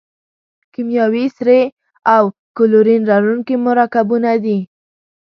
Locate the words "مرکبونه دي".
3.67-4.59